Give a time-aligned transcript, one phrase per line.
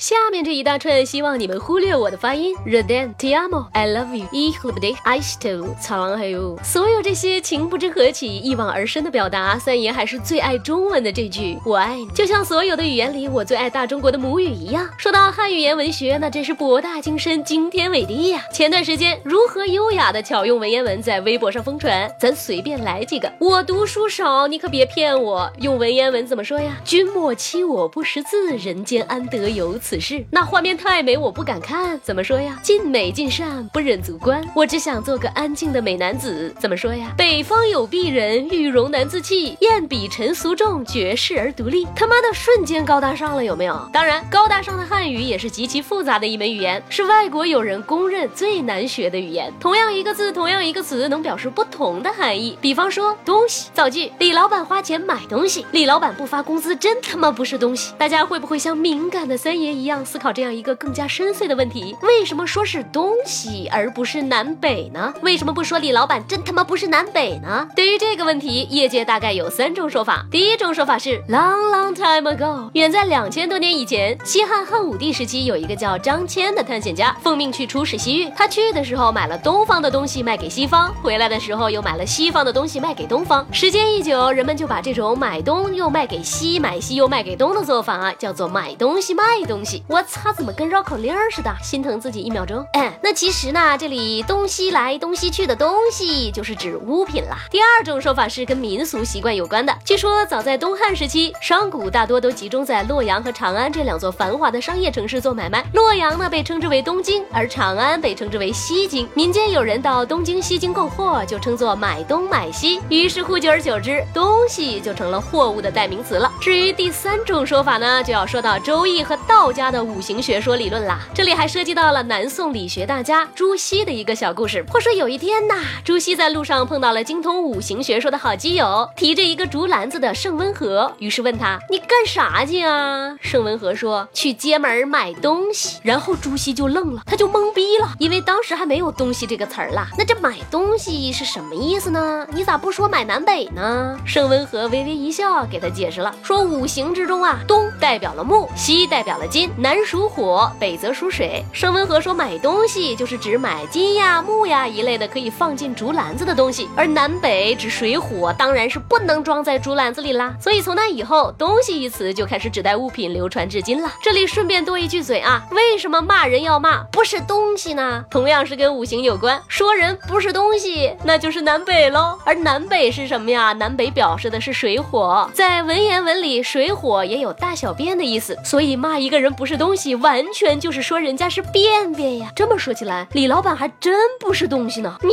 [0.00, 2.56] 下面这一大串，希望你们忽略我的发音。
[2.64, 12.06] Reden, ti amo, I love you, ich liebe dich, I still, 苍狼还有所有这些情不知何起、一往而深的表达，三爷还是最爱中文的这句“我爱你”。
[12.16, 14.88] 就像所有的语言里，我最爱大中国的母语一样。
[14.96, 18.42] 说到汉语言文学，那真是博大精深、惊天伟地呀！
[18.50, 23.30] 前段时间，如何优雅的巧用文言文在微博上疯传，咱随便来几个。
[23.38, 25.52] 我读书少，你可别骗我。
[25.58, 26.78] 用文言文怎么说呀？
[26.86, 30.24] 君莫欺我不识字，人间安得有此此事？
[30.30, 31.98] 那画面太美，我不敢看。
[32.00, 32.56] 怎么说呀？
[32.62, 34.40] 尽美尽善，不忍足观。
[34.54, 36.54] 我只想做个安静的美男子。
[36.60, 37.12] 怎么说呀？
[37.16, 39.56] 北方有鄙人，玉容难自弃。
[39.58, 41.88] 艳比尘俗重，绝世而独立。
[41.96, 43.90] 他妈的，瞬间高大上了，有没有？
[43.92, 49.52] 当然，高大上的汉语也是极其复杂的一门语言，是外国友人公认最难学的语言。
[49.58, 52.56] 同样一个字，同样一个词，能表示不同的含义。
[52.60, 53.68] 比方说，东西。
[53.74, 57.92] 造句：李老板花钱买东西，李老板不发工资，真他妈不是东西。
[57.98, 60.20] 大家会不会像敏感的三爷一一样思？
[60.20, 65.14] 考这样一个更加深邃的问题：为什么说是东西而不是南北呢？
[65.22, 67.66] 为什么不说李老板真他妈不是南北呢？
[67.74, 70.26] 对于这个问题，业界大概有三种说法。
[70.30, 78.30] 第一种说法是 long long time ago，远在两千多年以前，西汉汉武帝时期，有一个叫张骞的探险家，奉命去出使西域。
[78.36, 83.46] 他去的时候买了东方的东西卖给西方，回来的时候又买了西方的东西卖给东方。
[83.50, 89.69] 时间一久，人们就把这种买东又卖给西，买西又卖给东的做法啊叫做买东西卖东西。
[89.88, 90.00] 我。
[90.10, 91.54] 擦怎么跟绕口令似的？
[91.62, 92.66] 心疼自己一秒钟。
[92.72, 97.36] 哎，那其实呢，这里东西来东西去的东西就是指物品啦。
[97.48, 99.72] 第二种说法是跟民俗习惯有关的。
[99.84, 105.64] 据说早在东汉时期，商贾大多都集中在洛阳和长安这两座繁华的商业城市做买卖。
[105.74, 109.08] 洛阳呢被称之为东京，而长安被称之为西京。
[109.14, 112.80] 民间有人到东京、西京购货，就称作买东买西。
[112.88, 116.32] 于是乎，久而久之，东西就成了货物的代名词了。
[116.40, 120.00] 至于第三种说法呢，就要说到周易和道家的五。
[120.00, 124.64] 行学说理论啦，这里还涉及到了南宋理学大家朱熹的一个小故事。
[124.68, 125.54] 话说有一天呐，
[125.84, 139.86] 朱熹在路上碰到了精通五行学说的好基友，提着一个竹篮子的盛温和，于是问他：“你干啥去啊？”盛温和说：“去街门买东西。”然后朱熹就愣了，他就懵逼了，因为当时还没有“东西”这个词儿啦。
[139.96, 142.26] 那这买东西是什么意思呢？
[142.32, 143.96] 你咋不说买南北呢？
[144.04, 149.80] 盛温和微微一笑，给他解释了，说五行之中啊，东代表了木，西代表了金，南。
[149.82, 151.42] 属火，北则属水。
[151.52, 160.36] 盛温和说，买东西就是指买金呀、木呀一类的可以放进竹篮子的东西，而南北指水火，当然是不能装在竹篮子里啦。
[160.38, 163.90] 所以从那以后，东西一词就开始指代物品，流传至今了。
[164.02, 168.04] 这里顺便多一句嘴啊，为什么骂人要骂不是东西呢？
[168.10, 172.16] 同样是跟五行有关，说人不是东西，那就是南北喽。
[172.24, 173.52] 而南北是什么呀？
[173.54, 179.94] 南北表示的是水火，在文言文里，水火也有大小便的意思，所以骂一个人不是东西。
[179.96, 182.30] 完全就是说人家是便便呀！
[182.34, 184.96] 这么说起来，李老板还真不是东西呢。
[185.02, 185.10] 你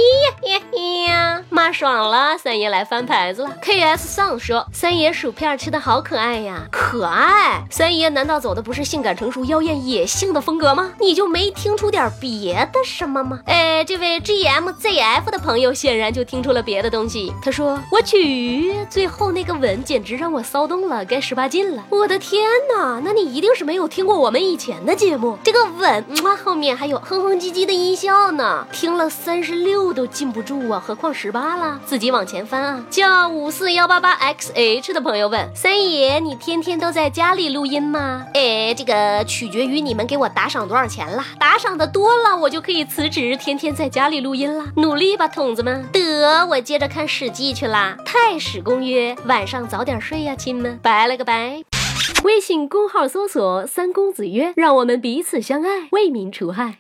[0.50, 0.59] 呀
[1.07, 3.51] 呀，骂爽了，三爷来翻牌子了。
[3.61, 7.63] K S 丧说，三爷薯片吃的好可爱呀，可爱。
[7.69, 10.94] 三爷难道走的不是性感成熟、妖艳野性的风格吗？
[10.99, 13.39] 你就没听出点别的什么吗？
[13.45, 17.34] 哎，这位 G M Z F 的朋友显然就听出了别的东西。
[17.44, 22.44] 他说：“我去，最后那个吻简直让我骚动了，该十八禁了。”我的天
[22.75, 24.57] 哪，那你一定是没有听过我们以。
[24.57, 31.79] 前的节目，这个吻哇后面还有哼哼唧唧的音效呢，听了三十六都禁不住啊，何况十八了？
[31.85, 32.84] 自己往前翻啊。
[32.90, 38.25] 叫五四幺八八 xh 的朋友问三爷，你天天都在家里录音吗？
[38.34, 44.66] 哎，这个取决于你们给我打赏多少钱了，打赏的多了，我就可以辞职，天天在家里录音了。
[44.78, 45.88] 努力吧，筒子们。
[45.91, 51.77] 得，我接着看《史记》去啦，《太史公约》，晚上早点睡呀，亲们，拜了个拜。
[52.23, 56.78] 微信公号搜索“三公子曰”，让我们彼此相爱，为民除害。